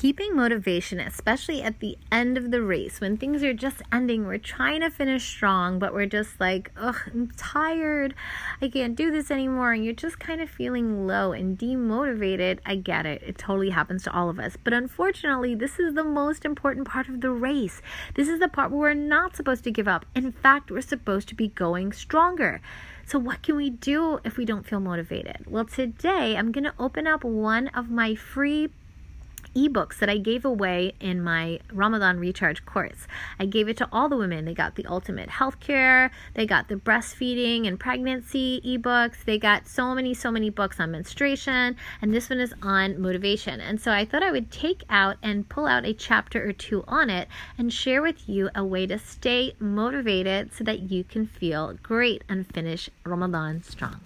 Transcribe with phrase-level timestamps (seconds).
[0.00, 4.26] keeping motivation, especially at the end of the race when things are just ending.
[4.26, 8.14] We're trying to finish strong, but we're just like, ugh, I'm tired.
[8.62, 9.74] I can't do this anymore.
[9.74, 12.60] And you're just kind of feeling low and demotivated.
[12.64, 13.22] I get it.
[13.22, 14.56] It totally happens to all of us.
[14.64, 17.82] But unfortunately, this is the most important part of the race.
[18.14, 20.06] This is the part where we're not supposed to give up.
[20.14, 22.62] In fact, we're supposed to be going stronger.
[23.04, 25.44] So, what can we do if we don't feel motivated?
[25.46, 28.70] Well, today I'm going to open up one of my free
[29.54, 33.06] ebooks that I gave away in my Ramadan Recharge course.
[33.38, 34.44] I gave it to all the women.
[34.44, 39.94] They got the ultimate healthcare, they got the breastfeeding and pregnancy ebooks, they got so
[39.94, 43.60] many, so many books on menstruation, and this one is on motivation.
[43.60, 46.84] And so I thought I would take out and pull out a chapter or two
[46.86, 51.26] on it and share with you a way to stay motivated so that you can
[51.26, 54.00] feel great and finish Ramadan strong.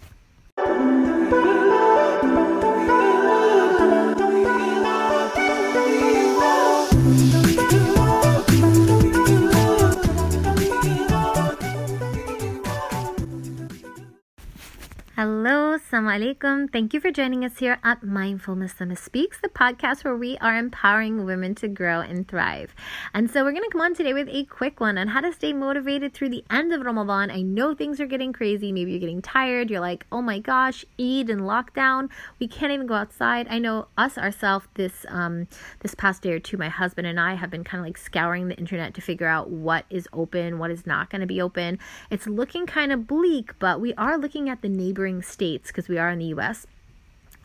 [15.16, 16.72] Hello, assalamu alaikum.
[16.72, 20.58] Thank you for joining us here at Mindful Muslim Speaks, the podcast where we are
[20.58, 22.74] empowering women to grow and thrive.
[23.14, 25.32] And so we're going to come on today with a quick one on how to
[25.32, 27.30] stay motivated through the end of Ramadan.
[27.30, 28.72] I know things are getting crazy.
[28.72, 29.70] Maybe you're getting tired.
[29.70, 32.10] You're like, oh my gosh, Eid and lockdown.
[32.40, 33.46] We can't even go outside.
[33.48, 35.46] I know us ourselves this um,
[35.78, 38.48] this past day or two, my husband and I have been kind of like scouring
[38.48, 41.78] the internet to figure out what is open, what is not going to be open.
[42.10, 45.88] It's looking kind of bleak, but we are looking at the neighbor neighboring states because
[45.88, 46.66] we are in the US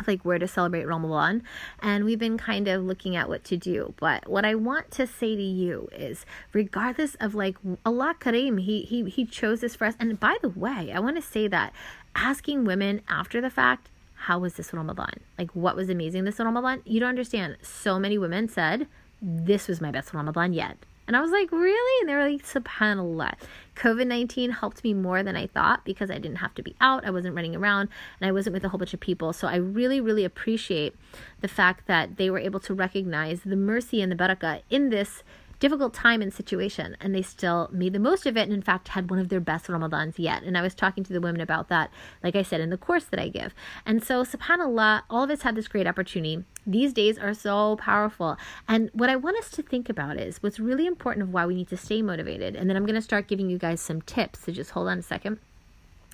[0.08, 1.44] like where to celebrate Ramadan.
[1.82, 3.94] And we've been kind of looking at what to do.
[4.00, 8.84] But what I want to say to you is regardless of like Allah Kareem he
[8.84, 9.96] he he chose this for us.
[10.00, 11.74] And by the way I want to say that
[12.16, 13.90] asking women after the fact
[14.28, 15.20] how was this Ramadan?
[15.38, 16.82] Like what was amazing this Ramadan?
[16.86, 17.58] You don't understand.
[17.62, 18.88] So many women said
[19.22, 20.78] this was my best Ramadan yet
[21.10, 22.02] and I was like, really?
[22.02, 23.34] And they were like, subhanAllah.
[23.76, 27.04] COVID 19 helped me more than I thought because I didn't have to be out.
[27.04, 27.90] I wasn't running around
[28.22, 29.34] and I wasn't with a whole bunch of people.
[29.34, 30.96] So I really, really appreciate
[31.42, 35.24] the fact that they were able to recognize the mercy and the barakah in this
[35.60, 38.90] difficult time and situation and they still made the most of it and in fact
[38.90, 40.44] had one of their best ramadans yet.
[40.44, 41.92] And i was talking to the women about that
[42.24, 43.54] like i said in the course that i give.
[43.86, 46.44] And so subhanallah all of us had this great opportunity.
[46.66, 48.38] These days are so powerful.
[48.68, 51.56] And what i want us to think about is what's really important of why we
[51.56, 52.56] need to stay motivated.
[52.56, 55.00] And then i'm going to start giving you guys some tips so just hold on
[55.00, 55.40] a second.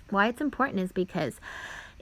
[0.09, 1.39] Why it's important is because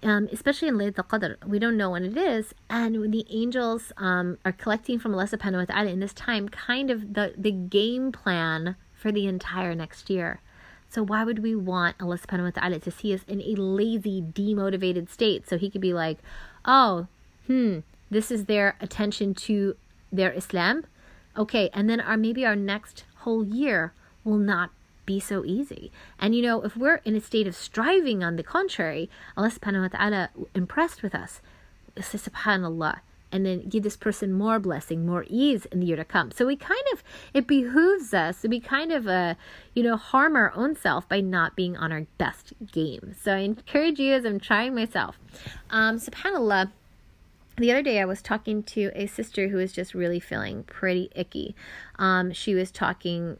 [0.03, 3.91] um, especially in Laylat al-Qadr, we don't know when it is, and when the angels
[3.97, 7.51] um, are collecting from Allah subhanahu wa ta'ala in this time, kind of the, the
[7.51, 10.41] game plan for the entire next year.
[10.89, 14.21] So why would we want Allah subhanahu wa ta'ala to see us in a lazy,
[14.21, 15.49] demotivated state?
[15.49, 16.19] So he could be like,
[16.65, 17.07] oh,
[17.47, 17.79] hmm,
[18.11, 19.75] this is their attention to
[20.11, 20.85] their Islam.
[21.35, 23.93] Okay, and then our maybe our next whole year
[24.23, 24.69] will not
[25.05, 25.91] be so easy.
[26.19, 29.81] And you know, if we're in a state of striving, on the contrary, Allah subhanahu
[29.81, 31.41] wa ta'ala impressed with us.
[31.99, 32.99] Say subhanallah.
[33.31, 36.29] And then give this person more blessing, more ease in the year to come.
[36.29, 37.03] So we kind of,
[37.33, 39.37] it behooves us to be kind of a,
[39.73, 43.15] you know, harm our own self by not being on our best game.
[43.19, 45.17] So I encourage you as I'm trying myself.
[45.71, 46.69] Um, subhanallah
[47.57, 51.11] the other day I was talking to a sister who was just really feeling pretty
[51.15, 51.55] icky.
[51.99, 53.37] Um, she was talking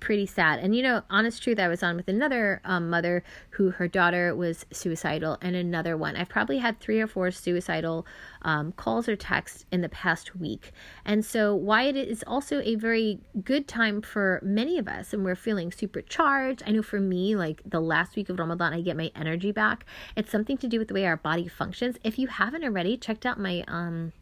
[0.00, 0.60] pretty sad.
[0.60, 4.34] And you know, honest truth, I was on with another um, mother who her daughter
[4.34, 6.16] was suicidal, and another one.
[6.16, 8.06] I've probably had three or four suicidal
[8.42, 10.72] um, calls or texts in the past week.
[11.04, 15.24] And so, why it is also a very good time for many of us, and
[15.24, 16.62] we're feeling supercharged.
[16.66, 19.84] I know for me, like the last week of Ramadan, I get my energy back.
[20.16, 21.96] It's something to do with the way our body functions.
[22.04, 24.12] If you haven't already, checked out my um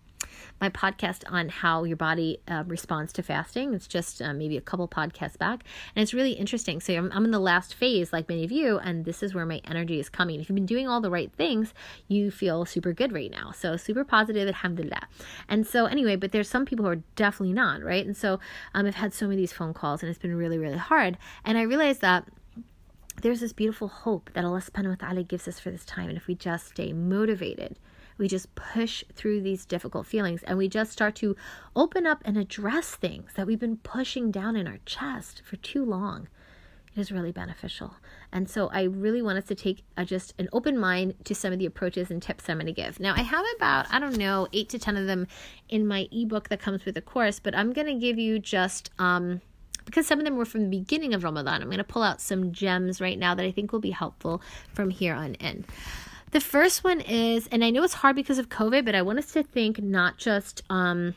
[0.60, 3.75] my podcast on how your body uh, responds to fasting.
[3.75, 6.81] It's just uh, maybe a couple podcasts back, and it's really interesting.
[6.81, 9.47] So I'm, I'm in the last phase, like many of you, and this is where
[9.47, 10.41] my energy is coming.
[10.41, 11.75] If you've been doing all the right things,
[12.09, 13.50] you feel super good right now.
[13.53, 15.09] So super positive, alhamdulillah.
[15.48, 18.07] And so anyway, but there's some people who are definitely not, right?
[18.07, 18.41] And so
[18.74, 21.18] um, I've had so many of these phone calls, and it's been really, really hard.
[21.45, 22.28] And I realized that
[23.22, 26.09] there's this beautiful hope that Allah subhanahu wa ta'ala gives us for this time.
[26.09, 27.78] And if we just stay motivated,
[28.19, 31.37] we just push through these difficult feelings and we just start to
[31.75, 35.84] open up and address things that we've been pushing down in our chest for too
[35.84, 36.28] long.
[36.95, 37.97] It is really beneficial.
[38.31, 41.53] And so I really want us to take a, just an open mind to some
[41.53, 43.01] of the approaches and tips I'm going to give.
[43.01, 45.27] Now, I have about, I don't know, eight to 10 of them
[45.69, 48.91] in my ebook that comes with the course, but I'm going to give you just,
[49.01, 49.41] um,
[49.87, 52.21] because some of them were from the beginning of Ramadan, I'm going to pull out
[52.21, 54.41] some gems right now that I think will be helpful
[54.72, 55.65] from here on in.
[56.34, 59.21] The first one is, and I know it's hard because of COVID, but I want
[59.21, 61.15] us to think not just um,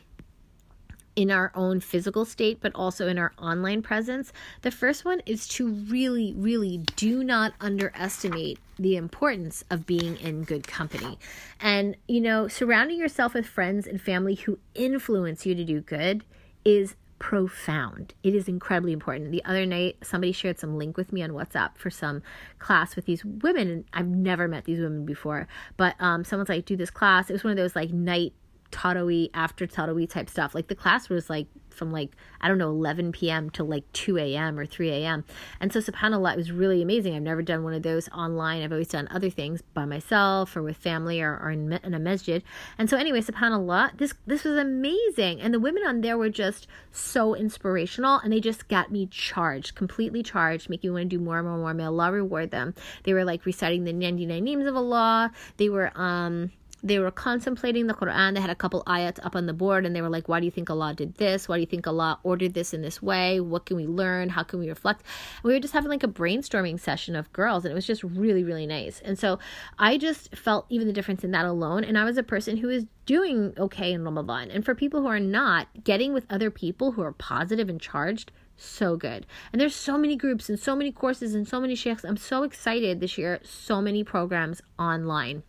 [1.16, 4.32] in our own physical state, but also in our online presence.
[4.62, 10.44] The first one is to really, really do not underestimate the importance of being in
[10.44, 11.18] good company.
[11.60, 16.22] And, you know, surrounding yourself with friends and family who influence you to do good
[16.64, 18.14] is profound.
[18.22, 19.30] It is incredibly important.
[19.30, 22.22] The other night, somebody shared some link with me on WhatsApp for some
[22.58, 25.48] class with these women, and I've never met these women before.
[25.76, 28.32] But um, someone's like, "Do this class." It was one of those like night
[28.70, 30.54] Taraweeh after Taraweeh type stuff.
[30.54, 31.46] Like the class was like
[31.78, 33.50] from like I don't know 11 p.m.
[33.50, 34.58] to like 2 a.m.
[34.58, 35.24] or 3 a.m.
[35.60, 37.14] And so subhanallah, it was really amazing.
[37.14, 38.62] I've never done one of those online.
[38.62, 41.98] I've always done other things by myself or with family or, or in, in a
[41.98, 42.42] masjid.
[42.76, 45.40] And so anyway, subhanallah, this this was amazing.
[45.40, 49.74] And the women on there were just so inspirational, and they just got me charged,
[49.74, 51.74] completely charged, making me want to do more and more and more.
[51.74, 52.74] May Allah reward them.
[53.04, 55.32] They were like reciting the 99 names of Allah.
[55.56, 56.52] They were um
[56.82, 58.34] they were contemplating the Quran.
[58.34, 60.46] They had a couple ayats up on the board and they were like, Why do
[60.46, 61.48] you think Allah did this?
[61.48, 63.40] Why do you think Allah ordered this in this way?
[63.40, 64.28] What can we learn?
[64.28, 65.02] How can we reflect?
[65.42, 68.04] And we were just having like a brainstorming session of girls and it was just
[68.04, 69.00] really, really nice.
[69.00, 69.38] And so
[69.78, 71.82] I just felt even the difference in that alone.
[71.82, 74.50] And I was a person who is doing okay in Ramadan.
[74.50, 78.30] And for people who are not, getting with other people who are positive and charged
[78.56, 79.26] so good.
[79.52, 82.04] And there's so many groups and so many courses and so many sheikhs.
[82.04, 83.40] I'm so excited this year.
[83.44, 85.42] So many programs online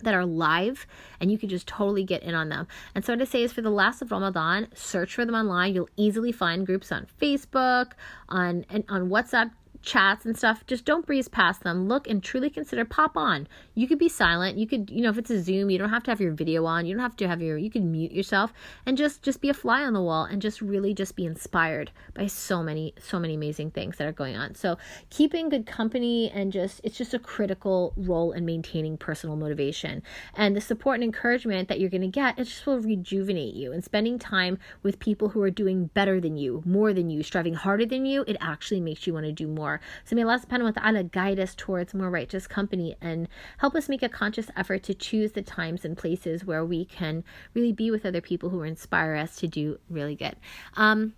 [0.00, 0.86] that are live
[1.20, 2.66] and you can just totally get in on them.
[2.94, 5.74] And so what I say is for the last of Ramadan, search for them online.
[5.74, 7.92] You'll easily find groups on Facebook,
[8.28, 9.50] on and on WhatsApp
[9.82, 11.88] chats and stuff, just don't breeze past them.
[11.88, 13.48] Look and truly consider pop on.
[13.74, 14.58] You could be silent.
[14.58, 16.64] You could, you know, if it's a Zoom, you don't have to have your video
[16.66, 16.86] on.
[16.86, 18.52] You don't have to have your you could mute yourself
[18.86, 21.90] and just just be a fly on the wall and just really just be inspired
[22.14, 24.54] by so many so many amazing things that are going on.
[24.54, 24.76] So,
[25.08, 30.02] keeping good company and just it's just a critical role in maintaining personal motivation.
[30.34, 33.72] And the support and encouragement that you're going to get, it just will rejuvenate you.
[33.72, 37.54] And spending time with people who are doing better than you, more than you, striving
[37.54, 39.80] harder than you, it actually makes you want to do more more.
[40.04, 43.28] So may Allah subhanahu wa ta'ala guide us towards more righteous company and
[43.58, 47.24] help us make a conscious effort to choose the times and places where we can
[47.54, 50.36] really be with other people who inspire us to do really good.
[50.76, 51.14] Um,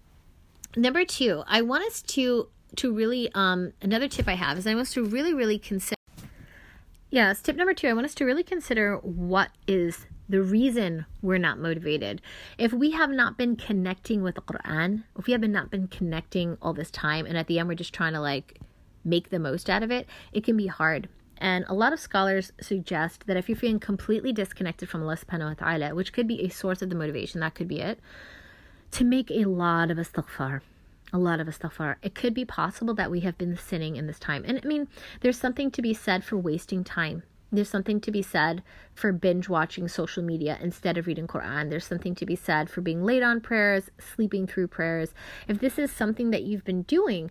[0.77, 4.75] number two, I want us to to really um, another tip I have is I
[4.75, 5.97] want us to really really consider.
[7.11, 11.37] Yes, tip number two, I want us to really consider what is the reason we're
[11.37, 12.23] not motivated.
[12.57, 16.57] If we have not been connecting with the Quran, if we have not been connecting
[16.63, 18.59] all this time, and at the end we're just trying to like
[19.05, 21.11] make the most out of it, it can be hard.
[21.37, 25.61] And a lot of scholars suggest that if you're feeling completely disconnected from Allah subhanahu
[25.61, 28.01] wa ta'ala, which could be a source of the motivation, that could be it,
[28.93, 30.63] to make a lot of istighfar.
[31.13, 31.97] A lot of istighfar.
[32.01, 34.45] It could be possible that we have been sinning in this time.
[34.47, 34.89] And I mean,
[35.21, 37.23] there's something to be said for wasting time.
[37.53, 38.63] There's something to be said
[38.95, 41.69] for binge watching social media instead of reading Quran.
[41.69, 45.13] There's something to be said for being late on prayers, sleeping through prayers.
[45.47, 47.31] If this is something that you've been doing,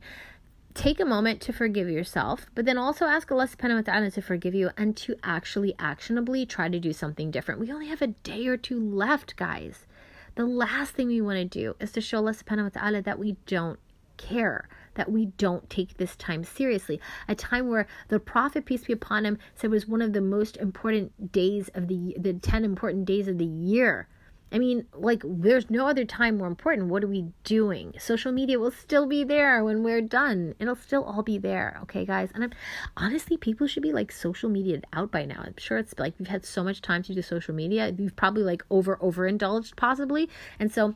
[0.75, 4.21] take a moment to forgive yourself, but then also ask Allah subhanahu wa ta'ala to
[4.21, 7.59] forgive you and to actually actionably try to do something different.
[7.59, 9.87] We only have a day or two left, guys.
[10.35, 13.19] The last thing we want to do is to show Allah subhanahu wa ta'ala that
[13.19, 13.79] we don't
[14.17, 16.99] care that we don't take this time seriously.
[17.27, 20.57] A time where the Prophet, peace be upon him, said was one of the most
[20.57, 24.07] important days of the the 10 important days of the year.
[24.53, 26.89] I mean, like, there's no other time more important.
[26.89, 27.93] What are we doing?
[27.97, 30.55] Social media will still be there when we're done.
[30.59, 31.79] It'll still all be there.
[31.83, 32.31] Okay, guys?
[32.35, 32.51] And I'm
[32.97, 35.41] honestly, people should be like social media out by now.
[35.45, 37.95] I'm sure it's like we've had so much time to do social media.
[37.97, 40.29] You've probably like over overindulged possibly.
[40.59, 40.95] And so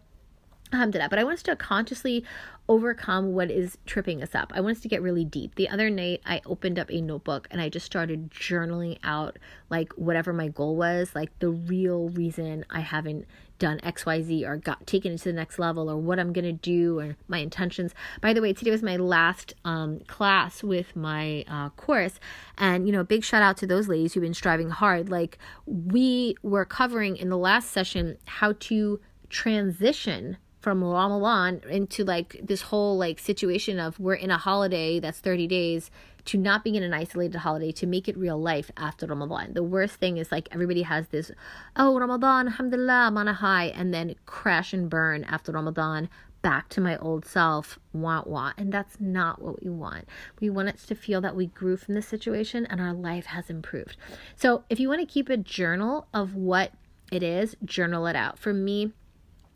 [0.71, 1.09] um, to that.
[1.09, 2.23] But I want us to consciously
[2.67, 4.51] overcome what is tripping us up.
[4.55, 5.55] I want us to get really deep.
[5.55, 9.37] The other night, I opened up a notebook and I just started journaling out
[9.69, 13.25] like whatever my goal was, like the real reason I haven't
[13.59, 16.51] done XYZ or got taken it to the next level or what I'm going to
[16.51, 17.93] do or my intentions.
[18.19, 22.19] By the way, today was my last um, class with my uh, course.
[22.57, 25.09] And, you know, big shout out to those ladies who've been striving hard.
[25.09, 32.39] Like, we were covering in the last session how to transition from Ramadan into like
[32.41, 35.91] this whole like situation of we're in a holiday that's 30 days
[36.25, 39.53] to not being in an isolated holiday to make it real life after Ramadan.
[39.53, 41.29] The worst thing is like everybody has this,
[41.75, 46.09] oh, Ramadan, alhamdulillah, I'm on a high, and then crash and burn after Ramadan
[46.41, 48.57] back to my old self, want, want.
[48.57, 50.09] And that's not what we want.
[50.41, 53.51] We want us to feel that we grew from this situation and our life has
[53.51, 53.97] improved.
[54.35, 56.71] So if you want to keep a journal of what
[57.11, 58.39] it is, journal it out.
[58.39, 58.93] For me,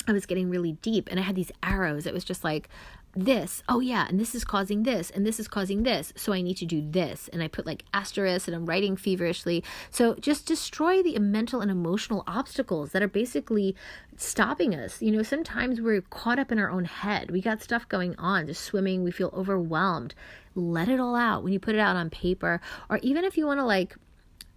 [0.10, 2.06] I was getting really deep and I had these arrows.
[2.06, 2.70] It was just like,
[3.16, 6.42] this, oh yeah, and this is causing this, and this is causing this, so I
[6.42, 7.28] need to do this.
[7.34, 9.64] And I put like asterisk and I'm writing feverishly.
[9.90, 13.76] So just destroy the mental and emotional obstacles that are basically
[14.16, 15.02] stopping us.
[15.02, 17.32] You know, sometimes we're caught up in our own head.
[17.32, 20.14] We got stuff going on, just swimming, we feel overwhelmed.
[20.56, 23.46] Let it all out when you put it out on paper, or even if you
[23.46, 23.96] want to like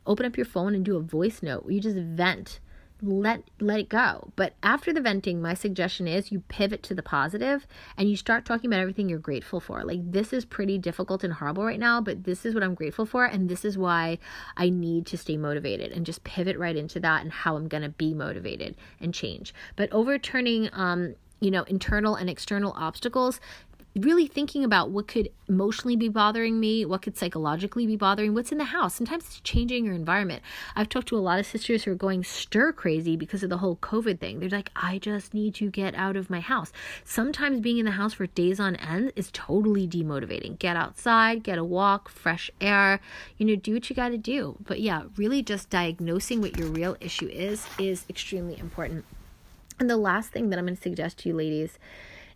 [0.07, 2.61] open up your phone and do a voice note, you just vent
[3.03, 4.31] let let it go.
[4.37, 7.67] But after the venting, my suggestion is you pivot to the positive
[7.97, 9.85] and you start talking about everything you're grateful for.
[9.85, 13.05] Like this is pretty difficult and horrible right now, but this is what I'm grateful
[13.05, 14.19] for and this is why
[14.57, 17.83] I need to stay motivated and just pivot right into that and how I'm going
[17.83, 19.53] to be motivated and change.
[19.77, 23.41] But overturning um you know, internal and external obstacles
[23.95, 28.51] really thinking about what could emotionally be bothering me, what could psychologically be bothering, what's
[28.51, 28.95] in the house.
[28.95, 30.43] Sometimes it's changing your environment.
[30.75, 33.59] I've talked to a lot of sisters who are going stir crazy because of the
[33.59, 34.41] whole COVID thing.
[34.41, 36.73] They're like, I just need to get out of my house.
[37.05, 40.59] Sometimes being in the house for days on end is totally demotivating.
[40.59, 43.01] Get outside, get a walk, fresh air,
[43.37, 44.57] you know, do what you got to do.
[44.65, 49.05] But yeah, really just diagnosing what your real issue is is extremely important.
[49.79, 51.79] And the last thing that I'm going to suggest to you ladies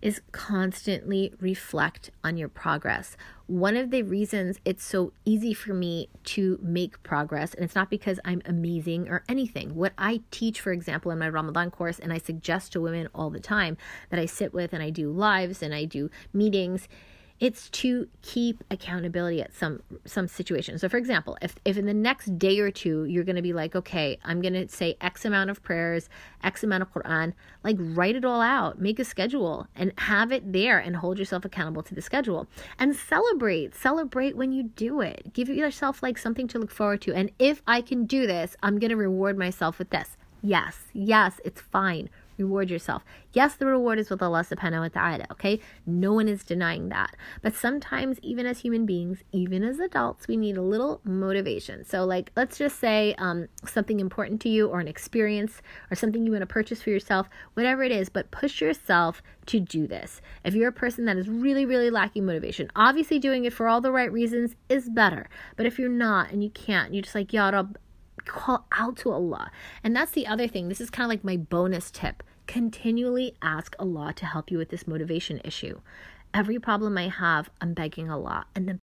[0.07, 3.17] is constantly reflect on your progress.
[3.49, 7.91] One of the reasons it's so easy for me to make progress, and it's not
[7.91, 9.75] because I'm amazing or anything.
[9.75, 13.31] What I teach, for example, in my Ramadan course, and I suggest to women all
[13.31, 13.77] the time
[14.11, 16.87] that I sit with and I do lives and I do meetings
[17.39, 20.81] it's to keep accountability at some some situations.
[20.81, 23.53] So for example if if in the next day or two you're going to be
[23.53, 26.09] like okay i'm going to say x amount of prayers
[26.43, 30.53] x amount of quran like write it all out make a schedule and have it
[30.53, 32.47] there and hold yourself accountable to the schedule.
[32.79, 35.33] And celebrate celebrate when you do it.
[35.33, 37.15] Give yourself like something to look forward to.
[37.15, 40.17] And if i can do this i'm going to reward myself with this.
[40.43, 43.05] Yes yes it's fine Reward yourself.
[43.33, 45.61] Yes, the reward is with Allah subhanahu wa ta'ala, okay?
[45.87, 47.17] No one is denying that.
[47.43, 51.85] But sometimes, even as human beings, even as adults, we need a little motivation.
[51.85, 56.25] So, like, let's just say um, something important to you, or an experience, or something
[56.27, 60.21] you want to purchase for yourself, whatever it is, but push yourself to do this.
[60.45, 63.81] If you're a person that is really, really lacking motivation, obviously doing it for all
[63.81, 65.29] the right reasons is better.
[65.57, 67.51] But if you're not and you can't, you're just like, Ya
[68.27, 69.51] call out to Allah.
[69.83, 70.69] And that's the other thing.
[70.69, 72.23] This is kind of like my bonus tip.
[72.47, 75.81] Continually ask Allah to help you with this motivation issue.
[76.35, 78.47] Every problem I have, I'm begging Allah.
[78.55, 78.81] And then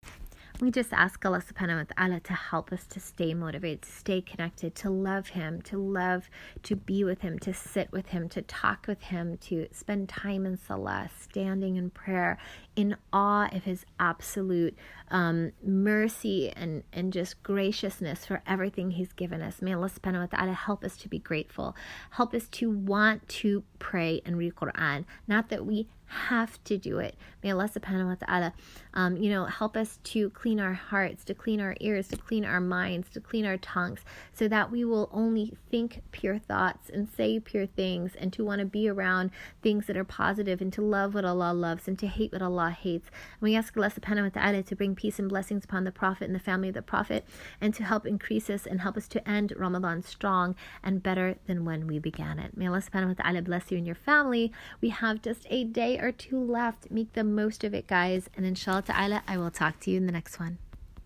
[0.60, 4.20] we just ask Allah subhanahu wa ta'ala to help us to stay motivated, to stay
[4.20, 6.28] connected, to love Him, to love,
[6.64, 10.44] to be with Him, to sit with Him, to talk with Him, to spend time
[10.44, 12.38] in salah, standing in prayer,
[12.74, 14.76] in awe of His absolute
[15.10, 19.62] um, mercy and, and just graciousness for everything He's given us.
[19.62, 21.76] May Allah subhanahu wa ta'ala help us to be grateful,
[22.10, 25.04] help us to want to pray and read Quran.
[25.28, 27.14] Not that we have to do it.
[27.42, 28.52] May Allah subhanahu wa ta'ala,
[28.94, 32.44] um, you know, help us to clean our hearts, to clean our ears, to clean
[32.44, 34.00] our minds, to clean our tongues,
[34.32, 38.58] so that we will only think pure thoughts and say pure things and to want
[38.60, 39.30] to be around
[39.62, 42.70] things that are positive and to love what Allah loves and to hate what Allah
[42.70, 43.08] hates.
[43.40, 46.24] And we ask Allah subhanahu wa ta'ala to bring peace and blessings upon the Prophet
[46.24, 47.24] and the family of the Prophet
[47.60, 51.64] and to help increase us and help us to end Ramadan strong and better than
[51.64, 52.56] when we began it.
[52.56, 54.52] May Allah subhanahu wa ta'ala bless you and your family.
[54.80, 56.90] We have just a day or two left.
[56.90, 58.28] Make the most of it, guys.
[58.36, 60.58] And inshallah ta'ala, I will talk to you in the next one.